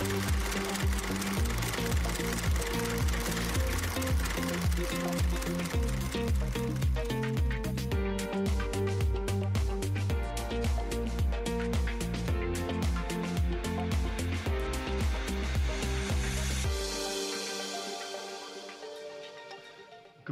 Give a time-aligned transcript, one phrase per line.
[0.00, 0.08] Good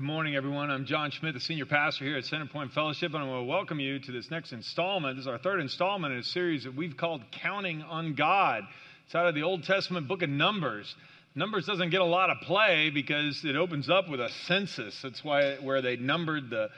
[0.03, 0.71] morning, everyone.
[0.71, 3.81] I'm John Schmidt, the senior pastor here at Centerpoint Fellowship, and I want to welcome
[3.81, 5.17] you to this next installment.
[5.17, 8.63] This is our third installment in a series that we've called Counting on God.
[9.09, 10.95] It's out of the Old Testament book of Numbers.
[11.35, 15.01] Numbers doesn't get a lot of play because it opens up with a census.
[15.03, 16.69] That's why where they numbered the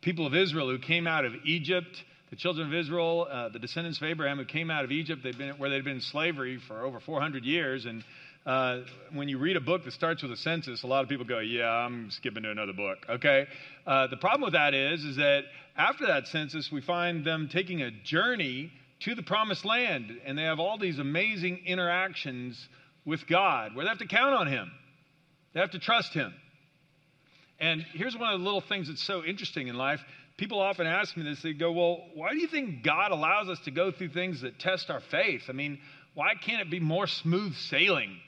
[0.00, 2.00] people of Israel who came out of Egypt,
[2.30, 5.22] the children of Israel, uh, the descendants of Abraham who came out of Egypt.
[5.24, 8.04] They've been where they'd been in slavery for over 400 years, and
[8.46, 11.26] uh, when you read a book that starts with a census, a lot of people
[11.26, 13.48] go, "Yeah, I'm skipping to another book." Okay.
[13.84, 15.42] Uh, the problem with that is, is that
[15.76, 18.70] after that census, we find them taking a journey
[19.00, 22.68] to the promised land, and they have all these amazing interactions
[23.04, 24.70] with God, where they have to count on Him,
[25.52, 26.34] they have to trust Him.
[27.58, 30.00] And here's one of the little things that's so interesting in life.
[30.36, 31.42] People often ask me this.
[31.42, 34.58] They go, "Well, why do you think God allows us to go through things that
[34.58, 35.42] test our faith?
[35.48, 35.78] I mean,
[36.14, 38.18] why can't it be more smooth sailing?"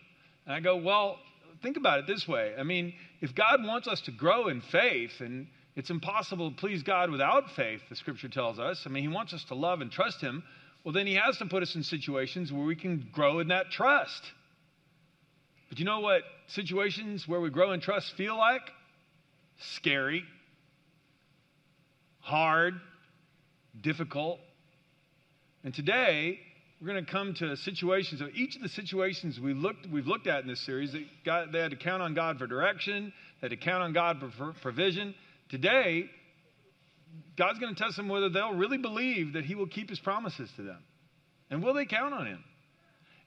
[0.47, 1.19] And I go, well,
[1.63, 2.55] think about it this way.
[2.59, 6.83] I mean, if God wants us to grow in faith, and it's impossible to please
[6.83, 8.83] God without faith, the scripture tells us.
[8.87, 10.43] I mean, He wants us to love and trust Him.
[10.85, 13.71] Well, then He has to put us in situations where we can grow in that
[13.71, 14.23] trust.
[15.69, 18.63] But you know what situations where we grow in trust feel like?
[19.77, 20.25] Scary,
[22.21, 22.75] hard,
[23.81, 24.39] difficult.
[25.65, 26.41] And today,
[26.81, 28.21] we're going to come to situations.
[28.21, 31.53] So each of the situations we looked, we've looked at in this series, they, got,
[31.53, 34.53] they had to count on God for direction, they had to count on God for
[34.61, 35.15] provision.
[35.49, 36.11] Today,
[37.37, 40.51] God's going to test them whether they'll really believe that He will keep His promises
[40.57, 40.79] to them.
[41.51, 42.45] And will they count on Him?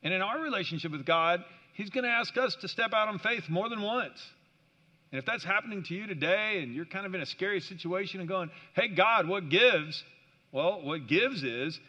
[0.04, 3.20] And in our relationship with God, He's going to ask us to step out on
[3.20, 4.20] faith more than once.
[5.12, 8.20] And if that's happening to you today and you're kind of in a scary situation
[8.20, 10.04] and going, hey, God, what gives?
[10.52, 11.80] Well, what gives is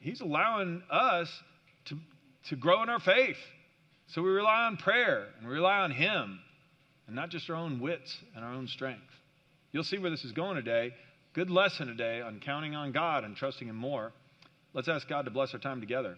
[0.00, 1.28] He's allowing us
[1.86, 1.96] to,
[2.50, 3.36] to grow in our faith.
[4.08, 6.38] So we rely on prayer and we rely on Him
[7.06, 9.02] and not just our own wits and our own strength.
[9.72, 10.94] You'll see where this is going today.
[11.34, 14.12] Good lesson today on counting on God and trusting Him more.
[14.72, 16.16] Let's ask God to bless our time together.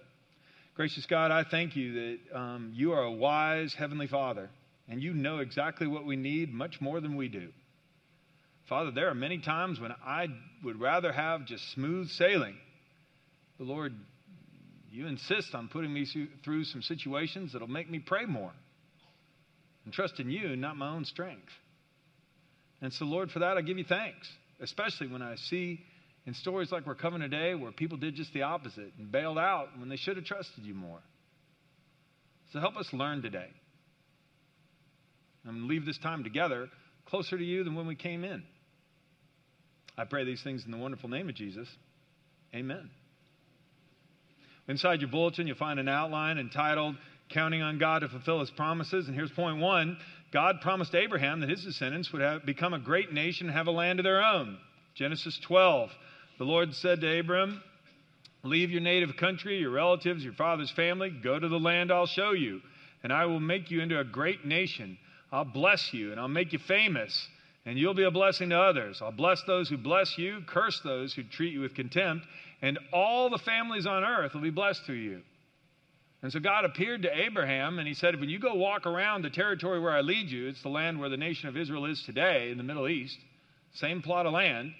[0.75, 4.51] Gracious God, I thank you that um, you are a wise Heavenly Father
[4.89, 7.49] and you know exactly what we need much more than we do.
[8.69, 10.27] Father, there are many times when I
[10.63, 12.57] would rather have just smooth sailing
[13.59, 13.95] the Lord,
[14.91, 16.07] you insist on putting me
[16.45, 18.53] through some situations that'll make me pray more
[19.85, 21.49] and trust in you, not my own strength.
[22.83, 24.29] And so, Lord, for that, I give you thanks,
[24.61, 25.81] especially when I see
[26.27, 29.69] in stories like we're covering today where people did just the opposite and bailed out
[29.79, 31.01] when they should have trusted you more.
[32.53, 33.49] So, help us learn today
[35.45, 36.69] and leave this time together
[37.07, 38.43] closer to you than when we came in.
[39.99, 41.69] I pray these things in the wonderful name of Jesus.
[42.55, 42.91] Amen.
[44.69, 46.97] Inside your bulletin, you'll find an outline entitled
[47.29, 49.07] Counting on God to Fulfill His Promises.
[49.07, 49.99] And here's point one
[50.33, 53.73] God promised Abraham that his descendants would have, become a great nation and have a
[53.73, 54.59] land of their own.
[54.95, 55.91] Genesis 12.
[56.39, 57.63] The Lord said to Abram,
[58.43, 62.33] Leave your native country, your relatives, your father's family, go to the land I'll show
[62.33, 62.61] you,
[63.03, 64.99] and I will make you into a great nation.
[65.33, 67.29] I'll bless you, and I'll make you famous,
[67.65, 69.01] and you'll be a blessing to others.
[69.03, 72.27] I'll bless those who bless you, curse those who treat you with contempt,
[72.63, 75.23] and all the families on earth will be blessed through you.
[76.27, 79.31] And so God appeared to Abraham and he said, When you go walk around the
[79.31, 82.51] territory where I lead you, it's the land where the nation of Israel is today
[82.51, 83.17] in the Middle East,
[83.75, 84.73] same plot of land.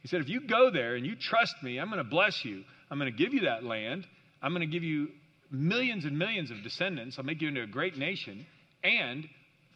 [0.00, 2.64] He said, If you go there and you trust me, I'm going to bless you.
[2.90, 4.06] I'm going to give you that land.
[4.40, 5.08] I'm going to give you
[5.50, 7.16] millions and millions of descendants.
[7.18, 8.46] I'll make you into a great nation.
[8.82, 9.28] And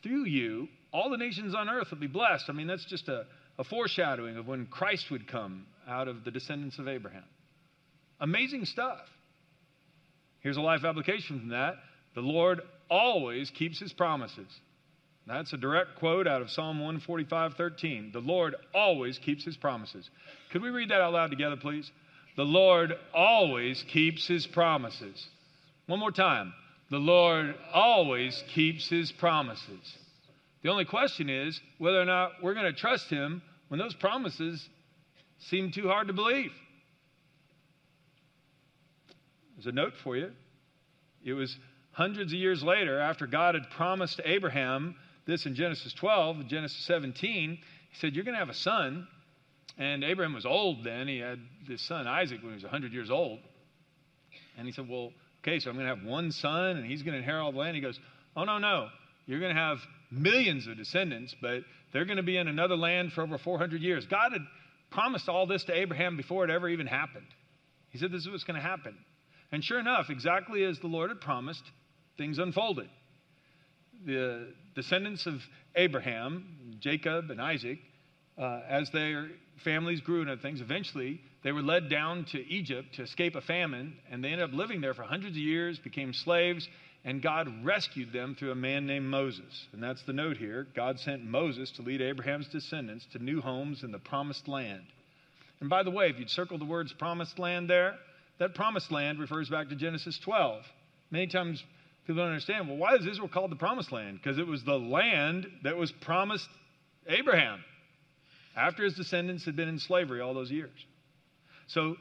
[0.02, 2.46] through you, all the nations on earth will be blessed.
[2.48, 3.26] I mean, that's just a,
[3.58, 7.24] a foreshadowing of when Christ would come out of the descendants of Abraham.
[8.20, 9.00] Amazing stuff.
[10.40, 11.74] Here's a life application from that.
[12.14, 14.48] The Lord always keeps his promises.
[15.26, 18.10] That's a direct quote out of Psalm 145 13.
[18.12, 20.08] The Lord always keeps his promises.
[20.50, 21.90] Could we read that out loud together, please?
[22.36, 25.26] The Lord always keeps his promises.
[25.86, 26.52] One more time.
[26.90, 29.98] The Lord always keeps his promises.
[30.62, 34.68] The only question is whether or not we're going to trust him when those promises
[35.38, 36.50] seem too hard to believe.
[39.62, 40.30] There's a note for you.
[41.22, 41.54] It was
[41.92, 44.94] hundreds of years later, after God had promised Abraham
[45.26, 47.58] this in Genesis 12, Genesis 17,
[47.90, 49.06] he said, You're going to have a son.
[49.76, 51.08] And Abraham was old then.
[51.08, 53.40] He had this son, Isaac, when he was 100 years old.
[54.56, 55.12] And he said, Well,
[55.42, 57.58] okay, so I'm going to have one son and he's going to inherit all the
[57.58, 57.74] land.
[57.76, 58.00] He goes,
[58.34, 58.88] oh, no, no.
[59.26, 59.78] You're going to have
[60.10, 64.06] millions of descendants, but they're going to be in another land for over 400 years.
[64.06, 64.42] God had
[64.90, 67.26] promised all this to Abraham before it ever even happened.
[67.90, 68.96] He said this is what's going to happen.
[69.52, 71.64] And sure enough, exactly as the Lord had promised,
[72.16, 72.88] things unfolded.
[74.06, 75.40] The descendants of
[75.74, 77.78] Abraham, Jacob and Isaac,
[78.38, 79.28] uh, as their
[79.64, 83.40] families grew and other things, eventually they were led down to Egypt to escape a
[83.40, 86.68] famine, and they ended up living there for hundreds of years, became slaves,
[87.04, 89.66] and God rescued them through a man named Moses.
[89.72, 90.66] And that's the note here.
[90.76, 94.84] God sent Moses to lead Abraham's descendants to new homes in the promised land.
[95.60, 97.96] And by the way, if you'd circle the words promised land there,
[98.40, 100.62] that promised land refers back to Genesis 12.
[101.10, 101.62] Many times
[102.06, 104.18] people don't understand, well, why is Israel called the promised land?
[104.20, 106.48] Because it was the land that was promised
[107.06, 107.62] Abraham
[108.56, 110.70] after his descendants had been in slavery all those years.
[111.68, 111.96] So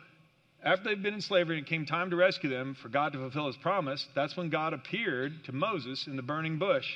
[0.63, 3.19] after they'd been in slavery and it came time to rescue them for God to
[3.19, 6.87] fulfill his promise, that's when God appeared to Moses in the burning bush.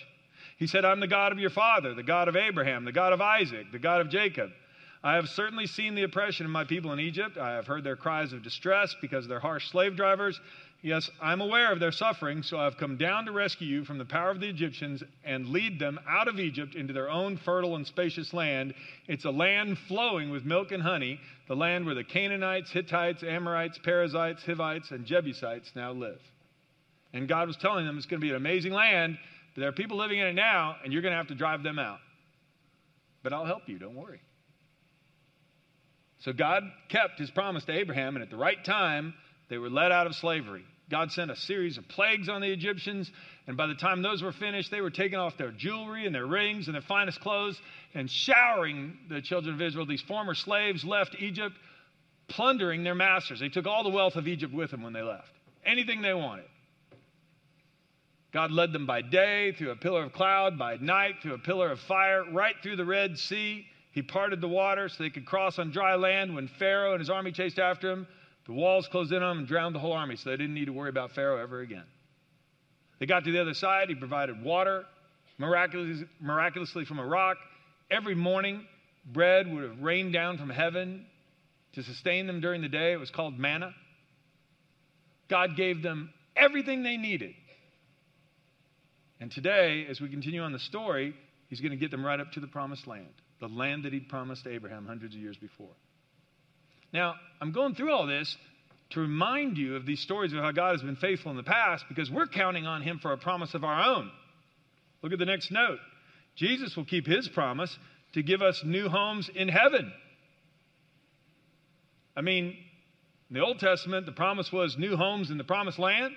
[0.58, 3.20] He said, I'm the God of your father, the God of Abraham, the God of
[3.20, 4.52] Isaac, the God of Jacob.
[5.04, 7.38] I have certainly seen the oppression of my people in Egypt.
[7.38, 10.40] I have heard their cries of distress because of their harsh slave drivers.
[10.82, 14.06] Yes, I'm aware of their suffering, so I've come down to rescue you from the
[14.06, 17.86] power of the Egyptians and lead them out of Egypt into their own fertile and
[17.86, 18.74] spacious land.
[19.08, 23.80] It's a land flowing with milk and honey, the land where the Canaanites, Hittites, Amorites,
[23.80, 26.20] Perizzites, Hivites, and Jebusites now live.
[27.12, 29.18] And God was telling them it's going to be an amazing land,
[29.54, 31.62] but there are people living in it now, and you're going to have to drive
[31.64, 32.00] them out.
[33.22, 34.22] But I'll help you, don't worry.
[36.24, 39.14] So God kept his promise to Abraham, and at the right time,
[39.50, 40.64] they were led out of slavery.
[40.90, 43.12] God sent a series of plagues on the Egyptians,
[43.46, 46.26] and by the time those were finished, they were taking off their jewelry and their
[46.26, 47.60] rings and their finest clothes
[47.94, 49.86] and showering the children of Israel.
[49.86, 51.58] These former slaves left Egypt,
[52.30, 53.42] plundering their masters.
[53.42, 55.32] They took all the wealth of Egypt with them when they left,
[55.66, 56.46] anything they wanted.
[58.32, 61.70] God led them by day through a pillar of cloud, by night through a pillar
[61.70, 63.68] of fire, right through the Red Sea.
[63.94, 67.12] He parted the water so they could cross on dry land when Pharaoh and his
[67.12, 68.08] army chased after him.
[68.48, 70.66] The walls closed in on them and drowned the whole army, so they didn't need
[70.66, 71.86] to worry about Pharaoh ever again.
[73.00, 73.90] They got to the other side.
[73.90, 74.86] He provided water
[75.38, 77.38] miraculously, miraculously from a rock.
[77.92, 78.66] Every morning,
[79.06, 81.06] bread would have rained down from heaven
[81.74, 82.94] to sustain them during the day.
[82.94, 83.76] It was called manna.
[85.30, 87.36] God gave them everything they needed.
[89.20, 91.14] And today, as we continue on the story,
[91.48, 93.14] He's going to get them right up to the promised land
[93.44, 95.76] the land that he'd promised Abraham hundreds of years before.
[96.94, 98.38] Now, I'm going through all this
[98.92, 101.84] to remind you of these stories of how God has been faithful in the past
[101.90, 104.10] because we're counting on him for a promise of our own.
[105.02, 105.80] Look at the next note.
[106.38, 107.78] Jesus will keep his promise
[108.14, 109.92] to give us new homes in heaven.
[112.16, 112.56] I mean,
[113.30, 116.14] in the Old Testament, the promise was new homes in the promised land.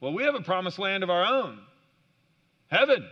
[0.00, 1.58] Well, we have a promised land of our own
[2.68, 3.06] heaven.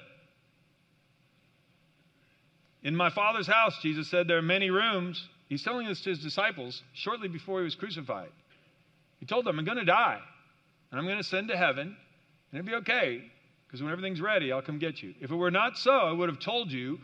[2.82, 5.28] In my Father's house, Jesus said, there are many rooms.
[5.48, 8.30] He's telling this to his disciples shortly before he was crucified.
[9.18, 10.20] He told them, I'm going to die,
[10.90, 11.96] and I'm going to send to heaven,
[12.50, 13.22] and it'll be okay,
[13.66, 15.14] because when everything's ready, I'll come get you.
[15.20, 16.98] If it were not so, I would have told you,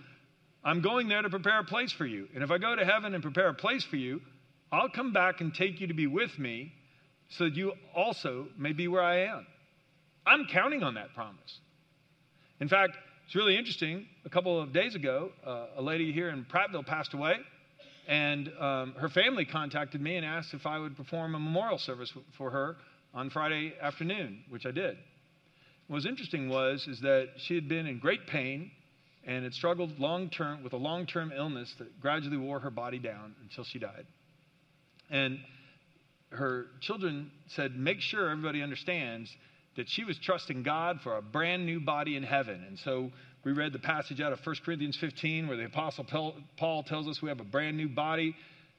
[0.62, 2.28] I'm going there to prepare a place for you.
[2.34, 4.22] And if I go to heaven and prepare a place for you,
[4.72, 6.72] I'll come back and take you to be with me
[7.28, 9.46] so that you also may be where I am.
[10.26, 11.58] I'm counting on that promise.
[12.60, 14.06] In fact, it's really interesting.
[14.24, 17.36] A couple of days ago, uh, a lady here in Prattville passed away,
[18.06, 22.12] and um, her family contacted me and asked if I would perform a memorial service
[22.36, 22.76] for her
[23.14, 24.98] on Friday afternoon, which I did.
[25.86, 28.70] What was interesting was is that she had been in great pain
[29.26, 32.98] and had struggled long term with a long term illness that gradually wore her body
[32.98, 34.06] down until she died.
[35.10, 35.38] And
[36.30, 39.30] her children said, Make sure everybody understands
[39.76, 42.64] that she was trusting God for a brand new body in heaven.
[42.66, 43.10] And so
[43.44, 46.06] we read the passage out of 1 Corinthians 15 where the Apostle
[46.56, 48.36] Paul tells us we have a brand new body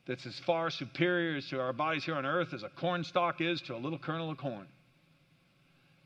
[0.08, 3.62] that's as far superior to our bodies here on earth as a corn stalk is
[3.62, 4.68] to a little kernel of corn.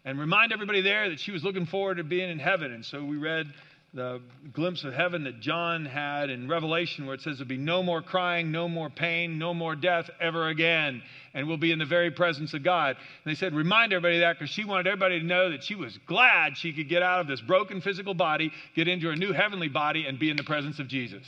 [0.05, 2.71] And remind everybody there that she was looking forward to being in heaven.
[2.71, 3.47] And so we read
[3.93, 4.21] the
[4.53, 8.03] glimpse of heaven that John had in Revelation, where it says there'll be no more
[8.03, 11.01] crying, no more pain, no more death ever again,
[11.33, 12.97] and we'll be in the very presence of God.
[12.97, 15.97] And they said, remind everybody that because she wanted everybody to know that she was
[16.05, 19.69] glad she could get out of this broken physical body, get into a new heavenly
[19.69, 21.25] body, and be in the presence of Jesus.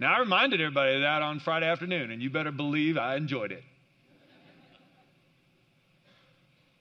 [0.00, 3.52] Now, I reminded everybody of that on Friday afternoon, and you better believe I enjoyed
[3.52, 3.62] it.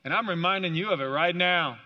[0.03, 1.77] And I'm reminding you of it right now.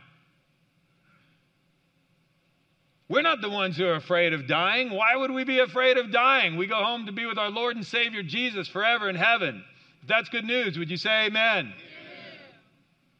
[3.10, 4.92] We're not the ones who are afraid of dying.
[4.92, 6.58] Why would we be afraid of dying?
[6.58, 9.64] We go home to be with our Lord and Savior Jesus forever in heaven.
[10.02, 11.68] If that's good news, would you say amen?
[11.68, 11.74] amen.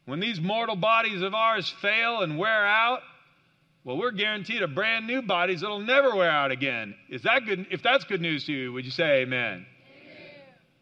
[0.04, 3.00] When these mortal bodies of ours fail and wear out,
[3.84, 6.94] well, we're guaranteed a brand new bodies that'll never wear out again.
[7.08, 7.66] Is that good?
[7.70, 9.64] If that's good news to you, would you say amen?
[9.64, 9.66] amen?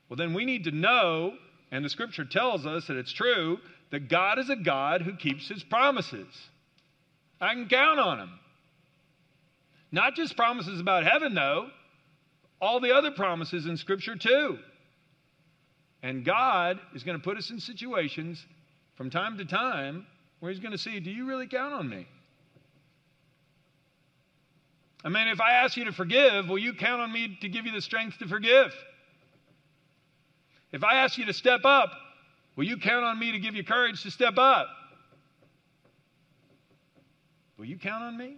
[0.09, 1.35] Well, then we need to know,
[1.71, 3.59] and the scripture tells us that it's true,
[3.93, 6.27] that God is a God who keeps his promises.
[7.41, 8.31] I can count on him.
[9.93, 11.69] Not just promises about heaven, though,
[12.61, 14.59] all the other promises in scripture, too.
[16.02, 18.45] And God is going to put us in situations
[18.97, 20.07] from time to time
[20.40, 22.07] where he's going to see, do you really count on me?
[25.05, 27.64] I mean, if I ask you to forgive, will you count on me to give
[27.64, 28.75] you the strength to forgive?
[30.73, 31.90] If I ask you to step up,
[32.57, 34.69] will you count on me to give you courage to step up?
[37.57, 38.37] Will you count on me?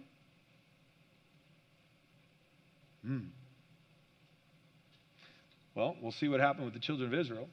[3.09, 3.17] Hmm.
[5.73, 7.47] Well, we'll see what happened with the children of Israel.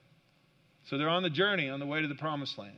[0.91, 2.77] So they're on the journey on the way to the promised land.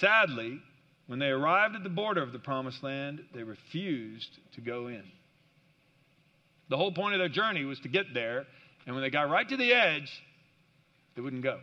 [0.00, 0.60] Sadly,
[1.06, 5.04] when they arrived at the border of the promised land, they refused to go in.
[6.70, 8.44] The whole point of their journey was to get there,
[8.84, 10.10] and when they got right to the edge,
[11.14, 11.60] they wouldn't go.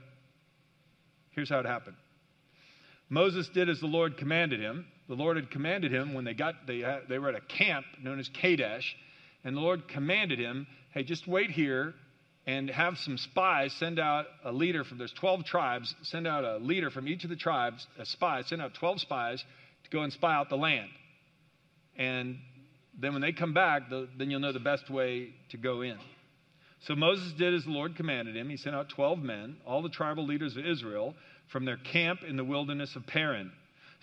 [1.31, 1.97] Here's how it happened
[3.09, 4.85] Moses did as the Lord commanded him.
[5.09, 8.21] The Lord had commanded him when they got they, they were at a camp known
[8.21, 8.95] as Kadesh,
[9.43, 11.93] and the Lord commanded him, "Hey, just wait here
[12.45, 16.57] and have some spies send out a leader from there's 12 tribes send out a
[16.57, 19.43] leader from each of the tribes a spy send out 12 spies
[19.83, 20.89] to go and spy out the land.
[21.97, 22.37] And
[22.99, 25.97] then when they come back the, then you'll know the best way to go in.
[26.81, 28.49] So moses did as the lord commanded him.
[28.49, 31.15] He sent out 12 men all the tribal leaders of israel
[31.51, 33.51] from their camp in the wilderness of paran.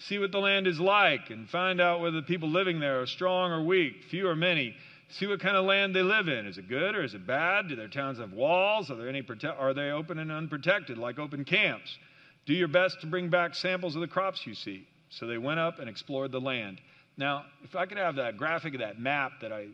[0.09, 3.07] See what the land is like and find out whether the people living there are
[3.07, 4.05] strong or weak.
[4.11, 4.75] Few or many
[5.13, 6.47] see what kind of land they live in.
[6.47, 7.69] Is it good or is it bad?
[7.69, 8.91] Do their towns have walls?
[8.91, 11.97] Are, there any prote- are they open and unprotected, like open camps?
[12.47, 14.87] Do your best to bring back samples of the crops you see.
[15.11, 16.81] So they went up and explored the land.
[17.17, 19.67] Now, if I could have that graphic of that map that I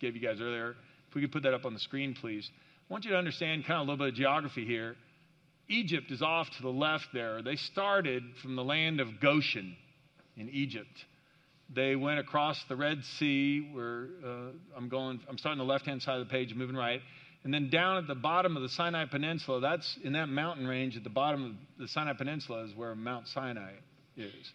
[0.00, 0.76] gave you guys earlier,
[1.08, 2.48] if we could put that up on the screen, please.
[2.88, 4.96] I want you to understand kind of a little bit of geography here.
[5.68, 7.42] Egypt is off to the left there.
[7.42, 9.76] They started from the land of Goshen
[10.36, 11.04] in Egypt.
[11.72, 16.02] They went across the Red Sea, where uh, I'm going, I'm starting the left hand
[16.02, 17.00] side of the page, moving right.
[17.42, 20.96] And then down at the bottom of the Sinai Peninsula, that's in that mountain range
[20.96, 23.72] at the bottom of the Sinai Peninsula is where Mount Sinai
[24.16, 24.52] is.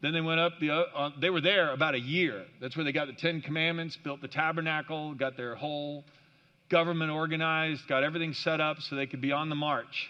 [0.00, 2.44] Then they went up, the, uh, they were there about a year.
[2.60, 6.04] That's where they got the Ten Commandments, built the tabernacle, got their whole
[6.70, 10.08] government organized, got everything set up so they could be on the march.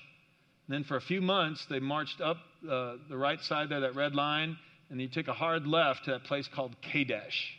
[0.67, 2.37] And then for a few months, they marched up
[2.69, 4.59] uh, the right side there, that red line,
[4.91, 7.57] and you took a hard left to that place called Kadesh.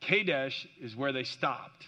[0.00, 1.86] Kadesh is where they stopped.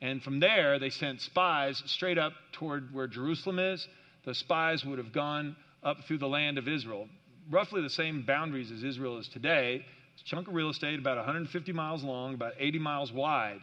[0.00, 3.86] And from there, they sent spies straight up toward where Jerusalem is.
[4.24, 7.08] The spies would have gone up through the land of Israel,
[7.50, 9.84] roughly the same boundaries as Israel is today.
[10.14, 13.60] It's a chunk of real estate about 150 miles long, about 80 miles wide.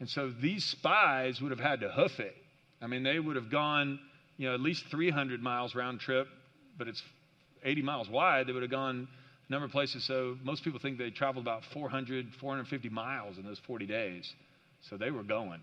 [0.00, 2.36] And so these spies would have had to hoof it.
[2.80, 4.00] I mean, they would have gone,
[4.36, 6.26] you know, at least 300 miles round trip,
[6.76, 7.02] but it's
[7.64, 8.46] 80 miles wide.
[8.46, 9.08] They would have gone
[9.48, 10.04] number of places.
[10.04, 14.32] So most people think they traveled about 400, 450 miles in those 40 days.
[14.88, 15.60] So they were going.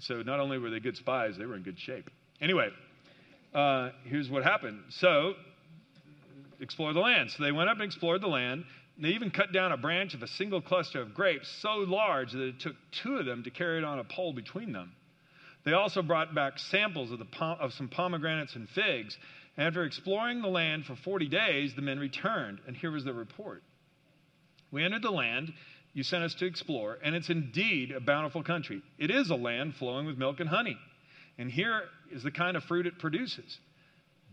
[0.00, 2.10] So not only were they good spies, they were in good shape.
[2.40, 2.68] Anyway,
[3.54, 4.80] uh, here's what happened.
[4.90, 5.34] So
[6.60, 7.30] explore the land.
[7.30, 8.64] So they went up and explored the land.
[8.98, 12.40] They even cut down a branch of a single cluster of grapes so large that
[12.40, 14.92] it took two of them to carry it on a pole between them.
[15.64, 19.16] They also brought back samples of, the of some pomegranates and figs
[19.58, 23.62] after exploring the land for 40 days, the men returned, and here was the report.
[24.70, 25.52] We entered the land
[25.94, 28.82] you sent us to explore, and it's indeed a bountiful country.
[28.98, 30.76] It is a land flowing with milk and honey,
[31.38, 33.58] and here is the kind of fruit it produces.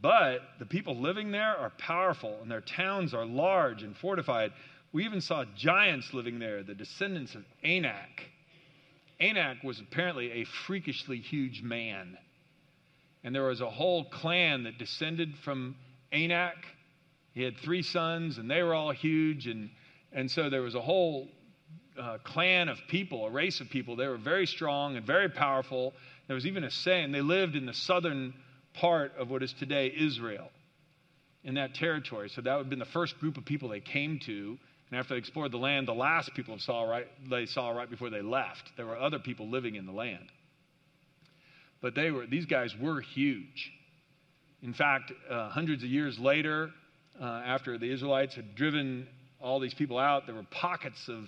[0.01, 4.51] But the people living there are powerful, and their towns are large and fortified.
[4.91, 8.29] We even saw giants living there, the descendants of Anak.
[9.21, 12.17] Anak was apparently a freakishly huge man.
[13.23, 15.75] And there was a whole clan that descended from
[16.11, 16.57] Anak.
[17.33, 19.47] He had three sons, and they were all huge.
[19.47, 19.69] And,
[20.11, 21.29] and so there was a whole
[21.99, 23.95] uh, clan of people, a race of people.
[23.95, 25.93] They were very strong and very powerful.
[26.27, 28.33] There was even a saying they lived in the southern
[28.73, 30.49] part of what is today Israel,
[31.43, 32.29] in that territory.
[32.29, 34.57] So that would have been the first group of people they came to.
[34.89, 38.09] And after they explored the land, the last people saw right, they saw right before
[38.09, 38.71] they left.
[38.77, 40.29] There were other people living in the land.
[41.83, 43.71] But they were, these guys were huge.
[44.63, 46.69] In fact, uh, hundreds of years later,
[47.21, 49.05] uh, after the Israelites had driven
[49.41, 51.25] all these people out, there were pockets of,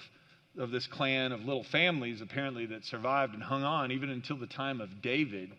[0.58, 4.48] of this clan of little families apparently that survived and hung on even until the
[4.48, 5.52] time of David.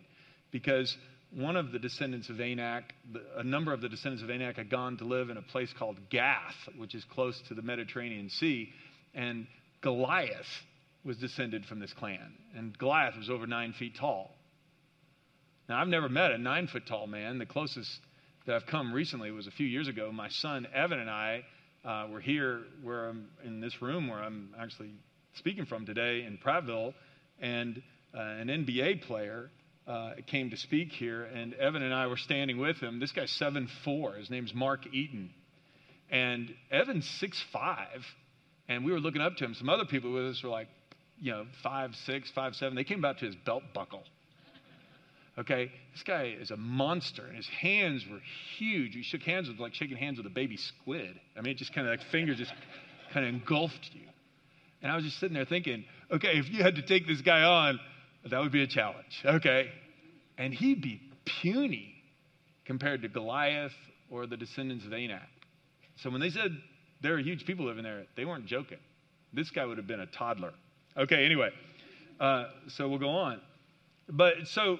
[0.51, 0.97] Because
[1.31, 2.91] one of the descendants of Anak,
[3.37, 5.97] a number of the descendants of Anak had gone to live in a place called
[6.09, 8.69] Gath, which is close to the Mediterranean Sea.
[9.13, 9.45] And
[9.81, 10.47] Goliath
[11.05, 12.33] was descended from this clan.
[12.55, 14.31] And Goliath was over nine feet tall.
[15.69, 17.39] Now, I've never met a nine foot tall man.
[17.39, 17.99] The closest
[18.45, 20.11] that I've come recently was a few years ago.
[20.13, 21.43] My son Evan and I
[21.83, 24.91] uh, were here where I'm in this room where I'm actually
[25.33, 26.93] speaking from today in Prattville,
[27.41, 27.81] and
[28.15, 29.49] uh, an NBA player
[29.85, 33.01] uh, came to speak here, and Evan and I were standing with him.
[33.01, 34.13] This guy's seven four.
[34.13, 35.31] His name's Mark Eaton,
[36.09, 38.05] and Evan's six five,
[38.69, 39.53] and we were looking up to him.
[39.53, 40.69] Some other people with us were like,
[41.19, 42.75] you know, five six, five seven.
[42.75, 44.03] They came about to his belt buckle.
[45.39, 48.19] Okay, this guy is a monster, and his hands were
[48.57, 48.95] huge.
[48.95, 51.19] He shook hands with like shaking hands with a baby squid.
[51.37, 52.53] I mean, it just kind of like fingers just
[53.13, 54.01] kind of engulfed you.
[54.81, 57.43] And I was just sitting there thinking, okay, if you had to take this guy
[57.43, 57.79] on,
[58.29, 59.23] that would be a challenge.
[59.23, 59.69] Okay,
[60.39, 61.93] and he'd be puny
[62.65, 63.75] compared to Goliath
[64.09, 65.21] or the descendants of Anak.
[65.97, 66.51] So when they said
[67.01, 68.79] there are huge people living there, they weren't joking.
[69.33, 70.53] This guy would have been a toddler.
[70.97, 71.49] Okay, anyway,
[72.19, 73.39] uh, so we'll go on.
[74.09, 74.79] But so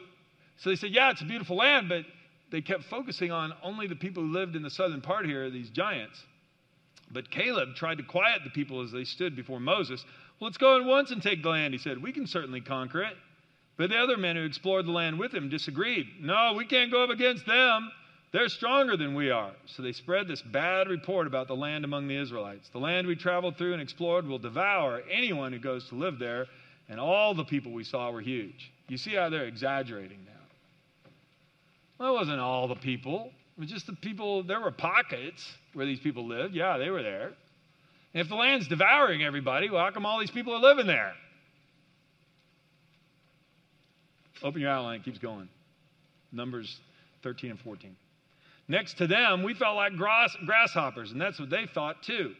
[0.58, 2.06] so they said, Yeah, it's a beautiful land, but
[2.52, 5.70] they kept focusing on only the people who lived in the southern part here, these
[5.70, 6.22] giants.
[7.12, 10.04] But Caleb tried to quiet the people as they stood before Moses.
[10.40, 12.02] Well, let's go at once and take the land, he said.
[12.02, 13.16] We can certainly conquer it.
[13.78, 16.08] But the other men who explored the land with him disagreed.
[16.20, 17.92] No, we can't go up against them.
[18.34, 19.54] They're stronger than we are.
[19.68, 22.68] So they spread this bad report about the land among the Israelites.
[22.70, 26.48] The land we traveled through and explored will devour anyone who goes to live there,
[26.90, 28.72] and all the people we saw were huge.
[28.90, 30.37] You see how they're exaggerating now.
[32.00, 33.32] Well, it wasn't all the people.
[33.58, 36.54] It was just the people, there were pockets where these people lived.
[36.54, 37.34] Yeah, they were there.
[38.13, 41.13] And if the land's devouring everybody, well, how come all these people are living there?
[44.44, 45.50] Open your outline, it keeps going.
[46.32, 46.80] Numbers
[47.24, 47.96] 13 and 14.
[48.68, 52.34] Next to them, we felt like grass, grasshoppers, and that's what they thought too.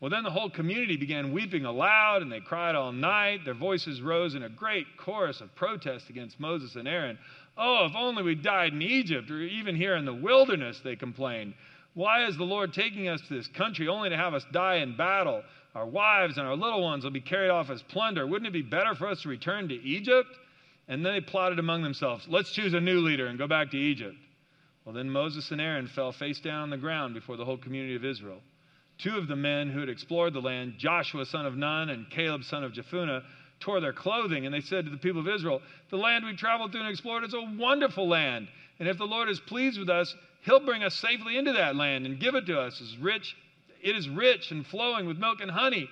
[0.00, 3.44] Well, then the whole community began weeping aloud, and they cried all night.
[3.44, 7.18] Their voices rose in a great chorus of protest against Moses and Aaron.
[7.56, 11.54] Oh, if only we died in Egypt or even here in the wilderness, they complained.
[11.94, 14.96] Why is the Lord taking us to this country only to have us die in
[14.96, 15.42] battle?
[15.74, 18.26] Our wives and our little ones will be carried off as plunder.
[18.26, 20.28] Wouldn't it be better for us to return to Egypt?
[20.88, 23.78] And then they plotted among themselves, let's choose a new leader and go back to
[23.78, 24.16] Egypt.
[24.84, 27.94] Well, then Moses and Aaron fell face down on the ground before the whole community
[27.94, 28.40] of Israel.
[28.98, 32.44] Two of the men who had explored the land, Joshua son of Nun and Caleb
[32.44, 33.22] son of Jephunneh,
[33.62, 36.72] tore their clothing, and they said to the people of Israel, The land we traveled
[36.72, 38.48] through and explored is a wonderful land.
[38.78, 42.04] And if the Lord is pleased with us, he'll bring us safely into that land
[42.04, 43.34] and give it to us as rich.
[43.82, 45.88] It is rich and flowing with milk and honey.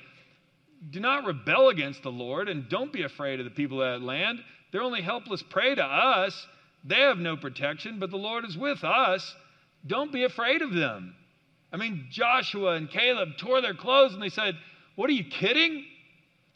[0.91, 4.07] Do not rebel against the Lord, and don't be afraid of the people of that
[4.07, 4.41] land.
[4.73, 6.47] They're only helpless prey to us.
[6.85, 9.35] They have no protection, but the Lord is with us.
[9.87, 11.15] Don't be afraid of them.
[11.73, 14.57] I mean, Joshua and Caleb tore their clothes and they said,
[14.97, 15.85] What are you kidding?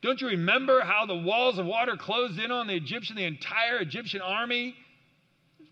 [0.05, 3.79] Don't you remember how the walls of water closed in on the Egyptian, the entire
[3.79, 4.75] Egyptian army,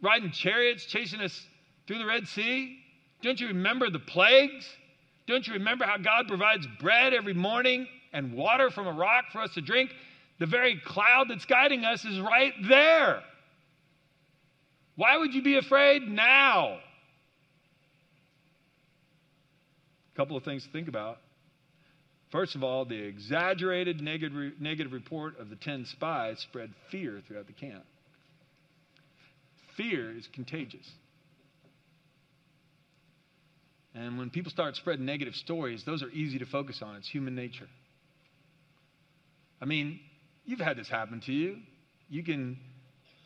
[0.01, 1.39] riding chariots, chasing us
[1.87, 2.79] through the Red Sea?
[3.21, 4.67] Don't you remember the plagues?
[5.27, 9.43] Don't you remember how God provides bread every morning and water from a rock for
[9.43, 9.91] us to drink?
[10.39, 13.23] The very cloud that's guiding us is right there.
[14.97, 16.79] Why would you be afraid now?
[20.15, 21.19] A couple of things to think about.
[22.33, 27.47] First of all, the exaggerated negative, negative report of the 10 spies spread fear throughout
[27.47, 27.85] the camp.
[29.77, 30.91] Fear is contagious.
[33.95, 36.97] And when people start spreading negative stories, those are easy to focus on.
[36.97, 37.69] It's human nature.
[39.61, 40.01] I mean,
[40.47, 41.59] you've had this happen to you.
[42.09, 42.59] You can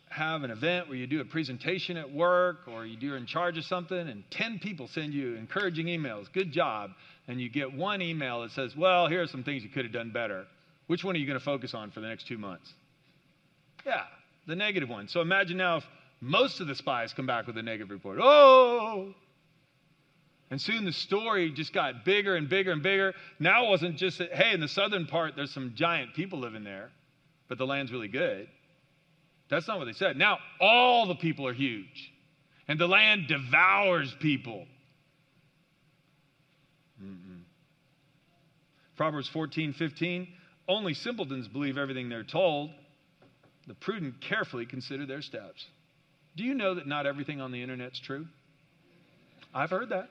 [0.09, 3.59] have an event where you do a presentation at work or you are in charge
[3.59, 6.33] of something and 10 people send you encouraging emails.
[6.33, 6.93] Good job
[7.29, 9.93] and you get one email that says, Well, here are some things you could have
[9.93, 10.47] done better.
[10.87, 12.73] Which one are you going to focus on for the next two months?
[13.85, 14.05] Yeah,
[14.47, 15.09] the negative one.
[15.09, 15.85] So imagine now if
[16.21, 18.19] most of the spies come back with a negative report.
[18.21, 19.15] Oh!
[20.51, 23.15] And soon the story just got bigger and bigger and bigger.
[23.41, 26.63] Now it wasn't just that, hey, in the southern part, there's some giant people living
[26.63, 26.91] there,
[27.49, 28.49] but the land's really good.
[29.49, 30.17] That's not what they said.
[30.17, 32.13] Now all the people are huge,
[32.69, 34.67] and the land devours people.
[37.03, 37.43] Mm-mm.
[38.97, 40.29] Proverbs 14, 15.
[40.69, 42.71] Only simpletons believe everything they're told.
[43.67, 45.65] The prudent carefully consider their steps.
[46.37, 48.27] Do you know that not everything on the internet's true?
[49.55, 50.09] I've heard that.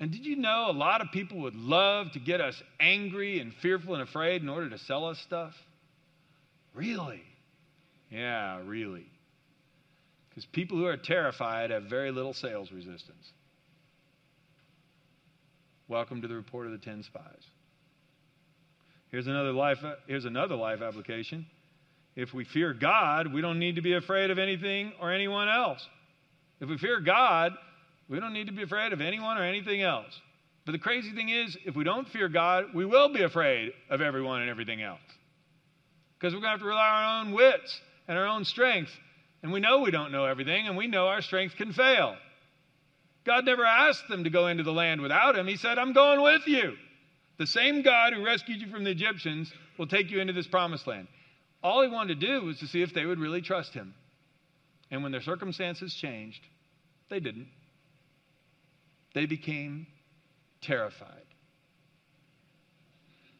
[0.00, 3.54] And did you know a lot of people would love to get us angry and
[3.62, 5.54] fearful and afraid in order to sell us stuff?
[6.74, 7.22] Really?
[8.10, 9.06] Yeah, really.
[10.28, 13.30] Because people who are terrified have very little sales resistance.
[15.86, 17.42] Welcome to the report of the 10 spies.
[19.10, 21.46] Here's another life, uh, here's another life application.
[22.16, 25.86] If we fear God, we don't need to be afraid of anything or anyone else.
[26.60, 27.52] If we fear God,
[28.08, 30.20] we don't need to be afraid of anyone or anything else.
[30.66, 34.00] But the crazy thing is, if we don't fear God, we will be afraid of
[34.00, 35.00] everyone and everything else.
[36.18, 38.90] Because we're going to have to rely on our own wits and our own strength.
[39.42, 42.16] And we know we don't know everything, and we know our strength can fail.
[43.24, 45.46] God never asked them to go into the land without him.
[45.46, 46.76] He said, I'm going with you.
[47.38, 50.86] The same God who rescued you from the Egyptians will take you into this promised
[50.86, 51.08] land.
[51.62, 53.94] All he wanted to do was to see if they would really trust him.
[54.90, 56.40] And when their circumstances changed,
[57.08, 57.48] they didn't.
[59.14, 59.86] They became
[60.60, 61.08] terrified.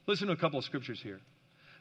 [0.07, 1.21] Listen to a couple of scriptures here.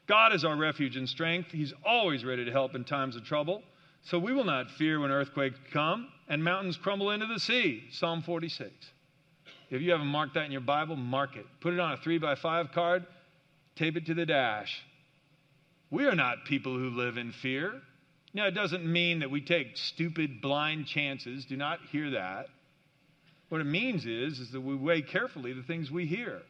[0.08, 1.52] God is our refuge and strength.
[1.52, 3.64] He's always ready to help in times of trouble.
[4.04, 7.86] So we will not fear when earthquakes come and mountains crumble into the sea.
[7.92, 8.72] Psalm 46.
[9.70, 11.46] If you haven't marked that in your Bible, mark it.
[11.62, 13.06] Put it on a three by five card,
[13.76, 14.84] tape it to the dash.
[15.90, 17.82] We are not people who live in fear.
[18.34, 21.46] Now, it doesn't mean that we take stupid, blind chances.
[21.46, 22.48] Do not hear that.
[23.50, 26.42] What it means is, is that we weigh carefully the things we hear.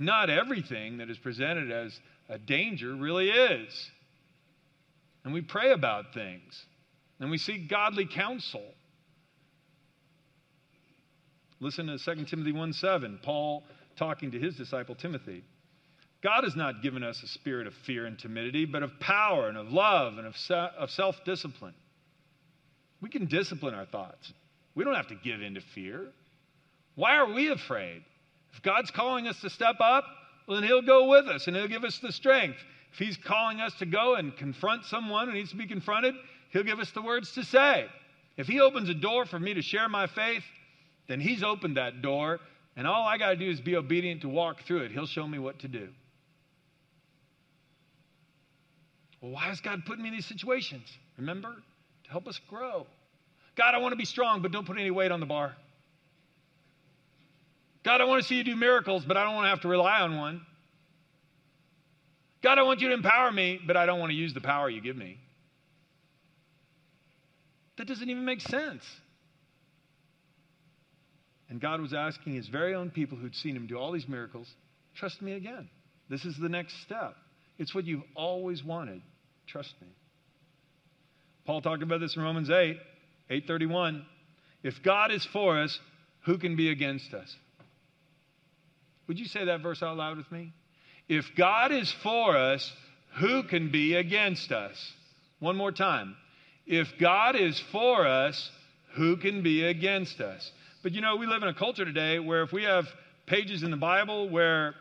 [0.00, 3.90] Not everything that is presented as a danger really is.
[5.24, 6.64] And we pray about things.
[7.20, 8.64] And we seek godly counsel.
[11.60, 13.62] Listen to 2 Timothy 1 7, Paul
[13.98, 15.44] talking to his disciple Timothy.
[16.22, 19.58] God has not given us a spirit of fear and timidity, but of power and
[19.58, 20.34] of love and of,
[20.78, 21.74] of self discipline.
[23.02, 24.32] We can discipline our thoughts.
[24.74, 26.06] We don't have to give in to fear.
[26.94, 28.02] Why are we afraid?
[28.52, 30.04] If God's calling us to step up,
[30.46, 32.58] well, then He'll go with us and He'll give us the strength.
[32.92, 36.14] If He's calling us to go and confront someone who needs to be confronted,
[36.50, 37.86] He'll give us the words to say.
[38.36, 40.42] If He opens a door for me to share my faith,
[41.08, 42.40] then He's opened that door,
[42.76, 44.92] and all I got to do is be obedient to walk through it.
[44.92, 45.88] He'll show me what to do.
[49.20, 50.86] Well, why is God putting me in these situations?
[51.18, 51.54] Remember?
[52.04, 52.86] To help us grow.
[53.56, 55.54] God, I want to be strong, but don't put any weight on the bar.
[57.84, 59.68] God, I want to see you do miracles, but I don't want to have to
[59.68, 60.42] rely on one.
[62.42, 64.68] God, I want you to empower me, but I don't want to use the power
[64.68, 65.18] you give me.
[67.76, 68.84] That doesn't even make sense.
[71.48, 74.46] And God was asking his very own people who'd seen him do all these miracles,
[74.94, 75.68] trust me again.
[76.08, 77.14] This is the next step.
[77.58, 79.02] It's what you've always wanted.
[79.46, 79.88] Trust me.
[81.46, 82.76] Paul talked about this in Romans 8,
[83.28, 84.04] 831.
[84.62, 85.78] If God is for us,
[86.24, 87.34] who can be against us?
[89.10, 90.52] Would you say that verse out loud with me?
[91.08, 92.72] If God is for us,
[93.18, 94.92] who can be against us?
[95.40, 96.14] One more time.
[96.64, 98.52] If God is for us,
[98.94, 100.48] who can be against us?
[100.84, 102.86] But you know, we live in a culture today where if we have
[103.26, 104.76] pages in the Bible where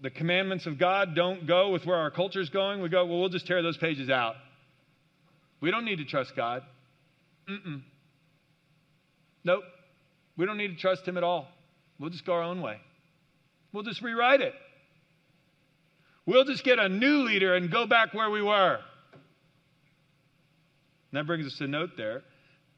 [0.00, 3.18] the commandments of God don't go with where our culture is going, we go, well,
[3.18, 4.36] we'll just tear those pages out.
[5.60, 6.62] We don't need to trust God.
[7.50, 7.82] Mm-mm.
[9.42, 9.64] Nope.
[10.36, 11.48] We don't need to trust Him at all.
[11.98, 12.78] We'll just go our own way.
[13.74, 14.54] We'll just rewrite it.
[16.26, 18.78] We'll just get a new leader and go back where we were.
[21.10, 22.22] And that brings us to note there.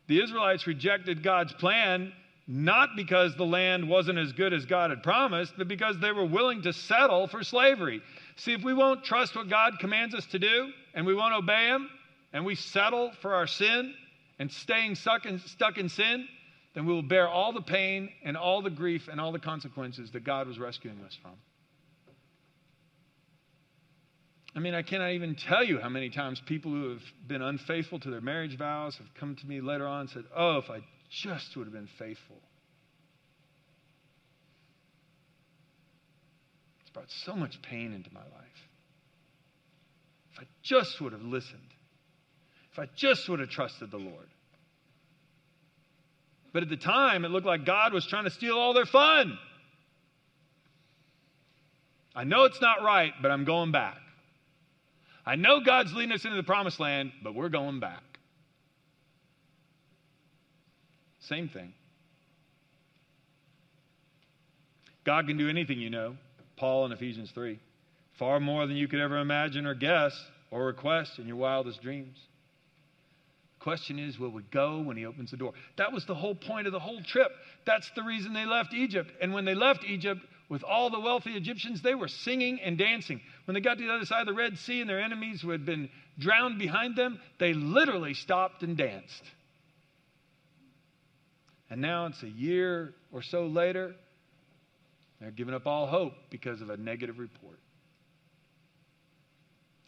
[0.09, 2.13] The Israelites rejected God's plan
[2.49, 6.25] not because the land wasn't as good as God had promised, but because they were
[6.25, 8.01] willing to settle for slavery.
[8.37, 11.67] See, if we won't trust what God commands us to do and we won't obey
[11.67, 11.91] Him
[12.33, 13.93] and we settle for our sin
[14.39, 16.29] and staying stuck in, stuck in sin,
[16.77, 20.11] then we will bear all the pain and all the grief and all the consequences
[20.13, 21.33] that God was rescuing us from.
[24.55, 27.99] I mean, I cannot even tell you how many times people who have been unfaithful
[28.01, 30.81] to their marriage vows have come to me later on and said, Oh, if I
[31.09, 32.37] just would have been faithful.
[36.83, 38.69] It's brought so much pain into my life.
[40.35, 41.73] If I just would have listened,
[42.71, 44.29] if I just would have trusted the Lord.
[46.57, 49.39] But at the time, it looked like God was trying to steal all their fun.
[52.15, 53.99] I know it's not right, but I'm going back.
[55.27, 58.03] I know God's leading us into the promised land, but we're going back.
[61.21, 61.75] Same thing.
[65.05, 66.17] God can do anything, you know.
[66.57, 67.59] Paul in Ephesians 3.
[68.19, 70.19] Far more than you could ever imagine or guess
[70.51, 72.17] or request in your wildest dreams.
[73.67, 75.53] Question is, will we go when he opens the door?
[75.75, 77.33] That was the whole point of the whole trip.
[77.65, 79.11] That's the reason they left Egypt.
[79.21, 83.21] And when they left Egypt, with all the wealthy Egyptians, they were singing and dancing.
[83.45, 85.51] When they got to the other side of the Red Sea and their enemies who
[85.51, 89.25] had been drowned behind them, they literally stopped and danced.
[91.69, 93.97] And now it's a year or so later,
[95.21, 97.59] they're giving up all hope because of a negative report.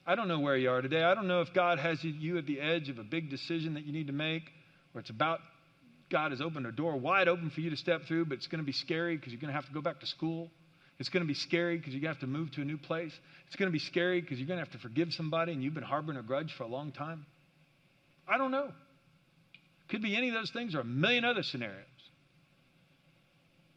[0.09, 1.03] I don't know where you are today.
[1.03, 3.85] I don't know if God has you at the edge of a big decision that
[3.85, 4.44] you need to make,
[4.94, 5.40] or it's about
[6.11, 8.61] God has opened a door wide open for you to step through, but it's going
[8.61, 10.51] to be scary because you're going to have to go back to school.
[10.99, 12.79] It's going to be scary because you're going to have to move to a new
[12.79, 13.12] place.
[13.49, 15.75] It's going to be scary because you're going to have to forgive somebody and you've
[15.75, 17.27] been harboring a grudge for a long time.
[18.27, 18.73] I don't know.
[19.90, 21.85] Could be any of those things or a million other scenarios.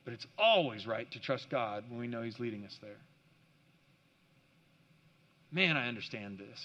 [0.06, 2.98] But it's always right to trust God when we know He's leading us there.
[5.52, 6.60] Man, I understand this.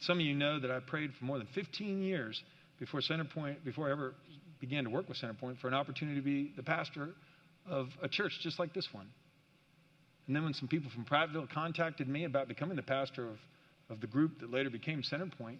[0.00, 2.42] Some of you know that I prayed for more than 15 years
[2.78, 4.14] before Centerpoint, before I ever
[4.60, 7.10] began to work with Centerpoint, for an opportunity to be the pastor
[7.68, 9.06] of a church just like this one.
[10.26, 13.36] And then when some people from Prattville contacted me about becoming the pastor of,
[13.90, 15.58] of the group that later became Centerpoint,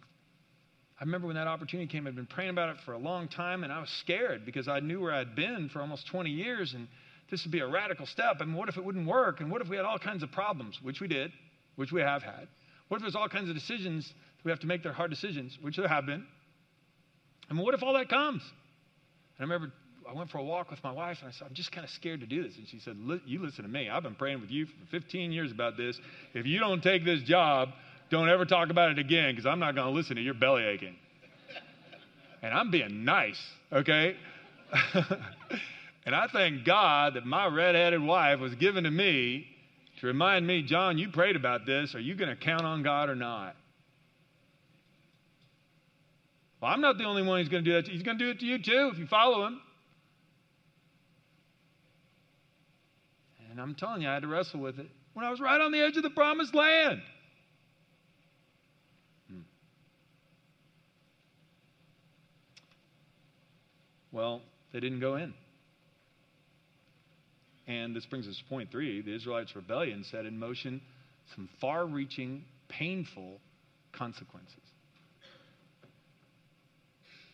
[1.00, 3.64] I remember when that opportunity came, I'd been praying about it for a long time,
[3.64, 6.86] and I was scared because I knew where I'd been for almost 20 years, and
[7.30, 8.36] this would be a radical step.
[8.40, 9.40] I mean, what if it wouldn't work?
[9.40, 11.32] And what if we had all kinds of problems, which we did,
[11.76, 12.48] which we have had?
[12.88, 14.12] What if there's all kinds of decisions
[14.44, 14.82] we have to make?
[14.82, 16.24] They're hard decisions, which there have been.
[17.50, 18.42] I mean, what if all that comes?
[19.38, 19.72] And I remember
[20.08, 21.90] I went for a walk with my wife, and I said, I'm just kind of
[21.90, 22.56] scared to do this.
[22.56, 23.88] And she said, You listen to me.
[23.88, 25.98] I've been praying with you for 15 years about this.
[26.34, 27.70] If you don't take this job,
[28.10, 30.64] don't ever talk about it again because I'm not going to listen to your belly
[30.64, 30.96] aching.
[32.42, 33.40] And I'm being nice,
[33.72, 34.16] okay?
[36.04, 39.46] and I thank God that my redheaded wife was given to me
[40.04, 41.94] to remind me, John, you prayed about this.
[41.94, 43.56] Are you going to count on God or not?
[46.60, 47.90] Well, I'm not the only one who's going to do that.
[47.90, 49.60] He's going to do it to you too if you follow him.
[53.50, 55.72] And I'm telling you, I had to wrestle with it when I was right on
[55.72, 57.00] the edge of the promised land.
[59.30, 59.40] Hmm.
[64.12, 65.32] Well, they didn't go in.
[67.66, 70.80] And this brings us to point three the Israelites' rebellion set in motion
[71.34, 73.40] some far reaching, painful
[73.92, 74.60] consequences.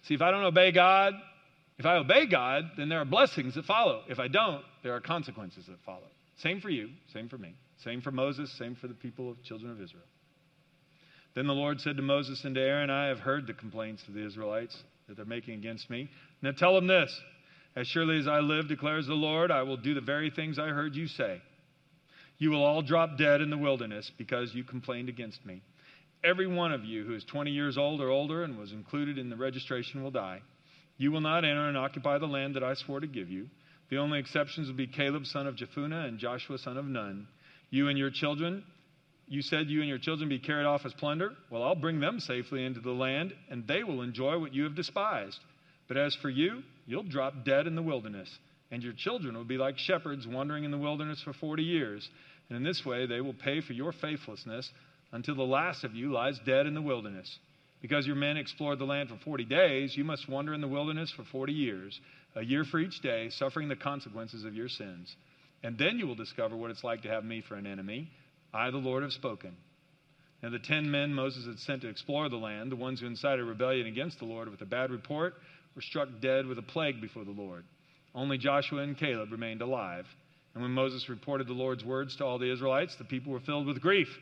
[0.02, 1.14] See, if I don't obey God,
[1.78, 4.02] if I obey God, then there are blessings that follow.
[4.08, 6.08] If I don't, there are consequences that follow.
[6.36, 9.70] Same for you, same for me, same for Moses, same for the people of children
[9.72, 10.04] of Israel.
[11.34, 14.14] Then the Lord said to Moses and to Aaron, I have heard the complaints of
[14.14, 16.10] the Israelites that they're making against me.
[16.42, 17.18] Now tell them this
[17.76, 20.68] As surely as I live, declares the Lord, I will do the very things I
[20.68, 21.40] heard you say.
[22.38, 25.62] You will all drop dead in the wilderness because you complained against me.
[26.24, 29.30] Every one of you who is 20 years old or older and was included in
[29.30, 30.40] the registration will die.
[30.98, 33.48] You will not enter and occupy the land that I swore to give you.
[33.90, 37.26] The only exceptions will be Caleb, son of Jephunneh, and Joshua, son of Nun.
[37.70, 38.64] You and your children,
[39.26, 41.32] you said you and your children be carried off as plunder.
[41.50, 44.74] Well, I'll bring them safely into the land, and they will enjoy what you have
[44.74, 45.38] despised.
[45.90, 48.30] But as for you, you'll drop dead in the wilderness,
[48.70, 52.08] and your children will be like shepherds wandering in the wilderness for 40 years.
[52.48, 54.70] And in this way, they will pay for your faithlessness
[55.10, 57.40] until the last of you lies dead in the wilderness.
[57.82, 61.12] Because your men explored the land for 40 days, you must wander in the wilderness
[61.16, 61.98] for 40 years,
[62.36, 65.12] a year for each day, suffering the consequences of your sins.
[65.64, 68.12] And then you will discover what it's like to have me for an enemy.
[68.54, 69.56] I, the Lord, have spoken.
[70.40, 73.44] Now, the ten men Moses had sent to explore the land, the ones who incited
[73.44, 75.34] rebellion against the Lord with a bad report,
[75.74, 77.64] were struck dead with a plague before the Lord.
[78.14, 80.06] Only Joshua and Caleb remained alive.
[80.54, 83.66] And when Moses reported the Lord's words to all the Israelites, the people were filled
[83.66, 84.18] with grief.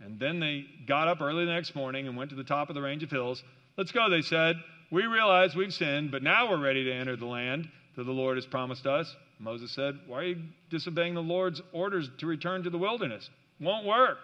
[0.00, 2.74] And then they got up early the next morning and went to the top of
[2.74, 3.42] the range of hills.
[3.76, 4.56] Let's go, they said.
[4.90, 8.36] We realize we've sinned, but now we're ready to enter the land that the Lord
[8.36, 9.14] has promised us.
[9.38, 13.28] Moses said, Why are you disobeying the Lord's orders to return to the wilderness?
[13.60, 14.18] Won't work.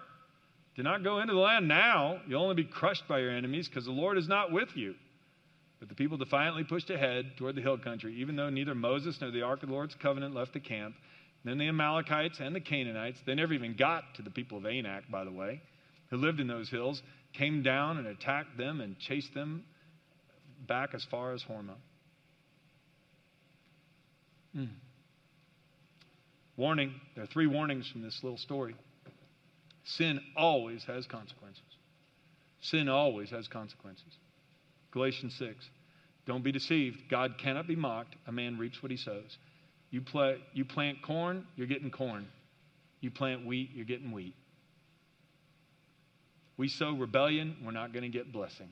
[0.76, 2.20] Do not go into the land now.
[2.26, 4.94] You'll only be crushed by your enemies because the Lord is not with you.
[5.82, 9.32] But the people defiantly pushed ahead toward the hill country, even though neither Moses nor
[9.32, 10.94] the ark of the Lord's covenant left the camp.
[11.44, 15.10] Then the Amalekites and the Canaanites, they never even got to the people of Anak,
[15.10, 15.60] by the way,
[16.08, 19.64] who lived in those hills, came down and attacked them and chased them
[20.68, 21.74] back as far as Hormah.
[24.56, 24.68] Mm.
[26.56, 28.76] Warning there are three warnings from this little story.
[29.82, 31.64] Sin always has consequences.
[32.60, 34.16] Sin always has consequences.
[34.92, 35.68] Galatians 6.
[36.26, 36.98] Don't be deceived.
[37.10, 38.14] God cannot be mocked.
[38.26, 39.36] A man reaps what he sows.
[39.90, 42.26] You, play, you plant corn, you're getting corn.
[43.00, 44.34] You plant wheat, you're getting wheat.
[46.56, 48.68] We sow rebellion, we're not going to get blessing.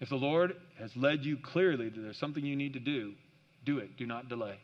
[0.00, 3.12] If the Lord has led you clearly that there's something you need to do,
[3.64, 3.96] do it.
[3.96, 4.58] Do not delay.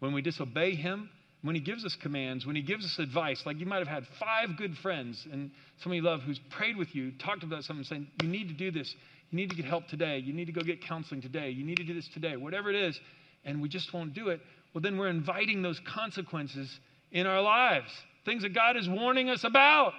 [0.00, 1.08] when we disobey Him,
[1.42, 4.06] when He gives us commands, when He gives us advice, like you might have had
[4.18, 5.50] five good friends and
[5.82, 8.70] somebody you love who's prayed with you, talked about something, saying, You need to do
[8.70, 8.94] this.
[9.30, 10.18] You need to get help today.
[10.18, 11.50] You need to go get counseling today.
[11.50, 12.36] You need to do this today.
[12.36, 12.98] Whatever it is,
[13.44, 14.40] and we just won't do it.
[14.72, 16.78] Well, then we're inviting those consequences
[17.10, 17.90] in our lives,
[18.24, 19.92] things that God is warning us about.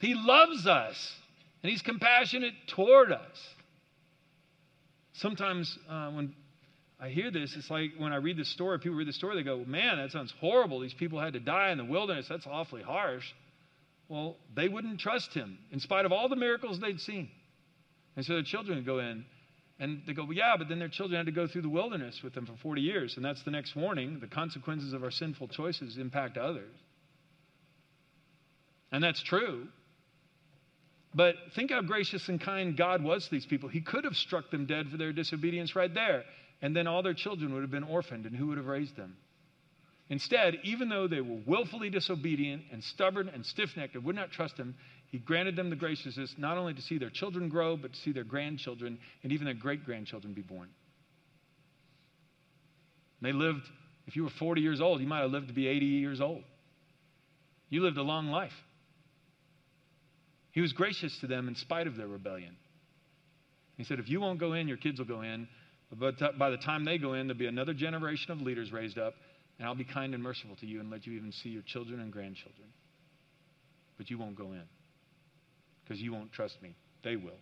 [0.00, 1.14] He loves us,
[1.62, 3.36] and He's compassionate toward us.
[5.12, 6.34] Sometimes uh, when
[7.02, 9.42] I hear this, it's like when I read the story, people read the story, they
[9.42, 10.80] go, Man, that sounds horrible.
[10.80, 12.26] These people had to die in the wilderness.
[12.28, 13.24] That's awfully harsh.
[14.08, 17.30] Well, they wouldn't trust him in spite of all the miracles they'd seen.
[18.16, 19.24] And so their children would go in
[19.78, 22.20] and they go, well, yeah, but then their children had to go through the wilderness
[22.22, 23.16] with them for 40 years.
[23.16, 24.18] And that's the next warning.
[24.20, 26.74] The consequences of our sinful choices impact others.
[28.92, 29.68] And that's true.
[31.14, 33.68] But think how gracious and kind God was to these people.
[33.68, 36.24] He could have struck them dead for their disobedience right there.
[36.62, 39.16] And then all their children would have been orphaned, and who would have raised them?
[40.10, 44.32] Instead, even though they were willfully disobedient and stubborn and stiff necked and would not
[44.32, 44.74] trust him,
[45.10, 48.12] he granted them the graciousness not only to see their children grow, but to see
[48.12, 50.68] their grandchildren and even their great grandchildren be born.
[53.22, 53.62] They lived,
[54.06, 56.42] if you were 40 years old, you might have lived to be 80 years old.
[57.68, 58.52] You lived a long life.
[60.50, 62.56] He was gracious to them in spite of their rebellion.
[63.76, 65.48] He said, If you won't go in, your kids will go in.
[65.98, 68.98] But uh, by the time they go in, there'll be another generation of leaders raised
[68.98, 69.14] up
[69.58, 72.00] and I'll be kind and merciful to you and let you even see your children
[72.00, 72.68] and grandchildren.
[73.98, 74.62] But you won't go in
[75.84, 76.74] because you won't trust me.
[77.02, 77.38] They will.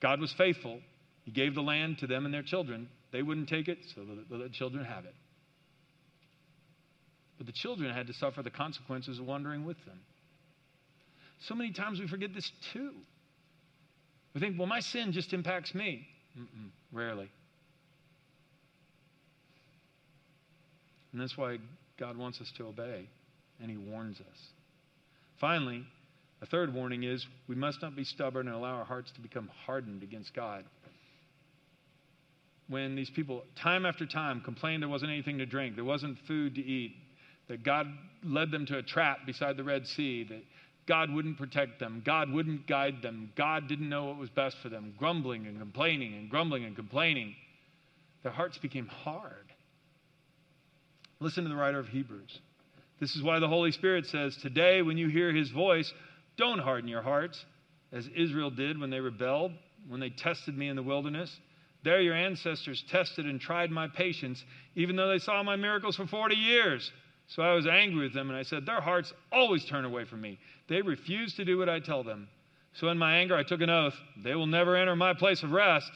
[0.00, 0.80] God was faithful.
[1.24, 2.88] He gave the land to them and their children.
[3.12, 5.14] They wouldn't take it, so the, the children have it.
[7.36, 10.00] But the children had to suffer the consequences of wandering with them.
[11.40, 12.92] So many times we forget this too.
[14.32, 16.06] We think, well, my sin just impacts me.
[16.38, 17.30] Mm-mm, rarely.
[21.12, 21.58] And that's why
[21.98, 23.08] God wants us to obey,
[23.60, 24.38] and He warns us.
[25.40, 25.84] Finally,
[26.42, 29.48] a third warning is we must not be stubborn and allow our hearts to become
[29.64, 30.64] hardened against God.
[32.68, 36.54] When these people, time after time, complained there wasn't anything to drink, there wasn't food
[36.56, 36.96] to eat,
[37.48, 37.86] that God
[38.24, 40.42] led them to a trap beside the Red Sea, that
[40.86, 44.68] God wouldn't protect them, God wouldn't guide them, God didn't know what was best for
[44.68, 47.34] them, grumbling and complaining and grumbling and complaining,
[48.22, 49.52] their hearts became hard.
[51.20, 52.38] Listen to the writer of Hebrews.
[53.00, 55.92] This is why the Holy Spirit says, Today, when you hear his voice,
[56.36, 57.44] don't harden your hearts,
[57.92, 59.52] as Israel did when they rebelled,
[59.88, 61.34] when they tested me in the wilderness.
[61.82, 64.42] There, your ancestors tested and tried my patience,
[64.74, 66.90] even though they saw my miracles for 40 years.
[67.28, 70.20] So I was angry with them, and I said, Their hearts always turn away from
[70.20, 70.38] me.
[70.68, 72.28] They refuse to do what I tell them.
[72.74, 75.52] So in my anger, I took an oath they will never enter my place of
[75.52, 75.90] rest.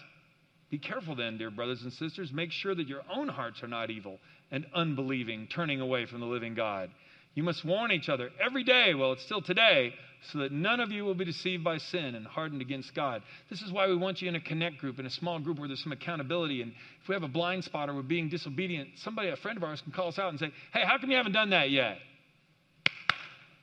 [0.70, 2.32] Be careful then, dear brothers and sisters.
[2.32, 4.18] Make sure that your own hearts are not evil
[4.50, 6.90] and unbelieving, turning away from the living God.
[7.34, 9.94] You must warn each other every day while it's still today,
[10.32, 13.22] so that none of you will be deceived by sin and hardened against God.
[13.50, 15.68] This is why we want you in a connect group, in a small group where
[15.68, 16.62] there's some accountability.
[16.62, 19.64] And if we have a blind spot or we're being disobedient, somebody, a friend of
[19.64, 21.98] ours, can call us out and say, Hey, how come you haven't done that yet?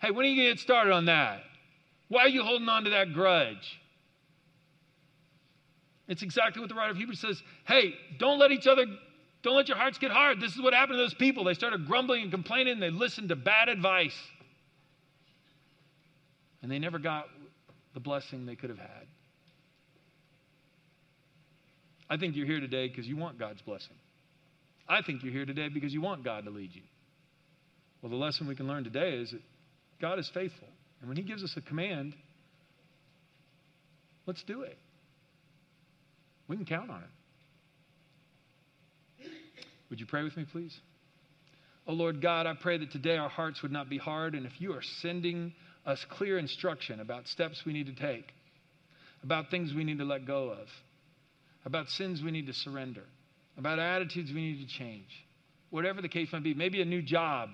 [0.01, 1.41] Hey, when are you going to get started on that?
[2.07, 3.79] Why are you holding on to that grudge?
[6.07, 7.41] It's exactly what the writer of Hebrews says.
[7.65, 8.85] Hey, don't let each other
[9.45, 10.41] don't let your hearts get hard.
[10.41, 11.43] This is what happened to those people.
[11.43, 14.15] They started grumbling and complaining, and they listened to bad advice.
[16.65, 17.25] And they never got
[17.93, 19.05] the blessing they could have had.
[22.09, 23.93] I think you're here today because you want God's blessing.
[24.89, 26.81] I think you're here today because you want God to lead you.
[28.01, 29.41] Well, the lesson we can learn today is that
[30.01, 30.67] God is faithful.
[31.01, 32.15] And when He gives us a command,
[34.25, 34.79] let's do it.
[36.47, 37.03] We can count on
[39.21, 39.29] it.
[39.91, 40.75] Would you pray with me, please?
[41.85, 44.53] Oh Lord God, I pray that today our hearts would not be hard, and if
[44.57, 45.53] you are sending
[45.85, 48.31] us clear instruction about steps we need to take,
[49.23, 50.67] about things we need to let go of,
[51.65, 53.03] about sins we need to surrender,
[53.57, 55.09] about attitudes we need to change,
[55.69, 57.49] whatever the case might be, maybe a new job,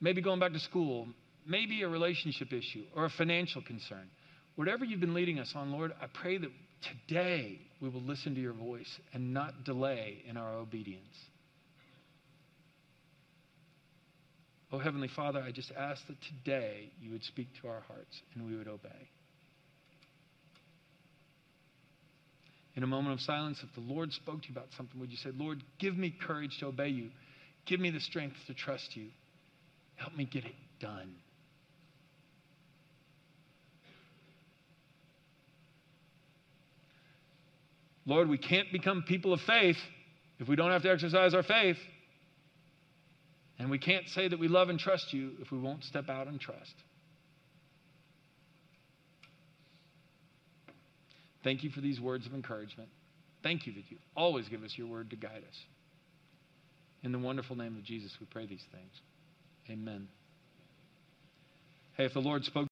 [0.00, 1.06] maybe going back to school,
[1.46, 4.08] maybe a relationship issue or a financial concern.
[4.56, 6.50] Whatever you've been leading us on, Lord, I pray that
[6.80, 11.14] today we will listen to your voice and not delay in our obedience.
[14.76, 18.46] Oh, Heavenly Father, I just ask that today you would speak to our hearts and
[18.46, 19.08] we would obey.
[22.74, 25.16] In a moment of silence, if the Lord spoke to you about something, would you
[25.16, 27.08] say, Lord, give me courage to obey you?
[27.64, 29.06] Give me the strength to trust you.
[29.94, 31.14] Help me get it done.
[38.04, 39.78] Lord, we can't become people of faith
[40.38, 41.78] if we don't have to exercise our faith.
[43.58, 46.26] And we can't say that we love and trust you if we won't step out
[46.26, 46.74] and trust.
[51.42, 52.88] Thank you for these words of encouragement.
[53.42, 55.56] Thank you that you always give us your word to guide us.
[57.04, 58.90] In the wonderful name of Jesus, we pray these things.
[59.70, 60.08] Amen.
[61.96, 62.64] Hey, if the Lord spoke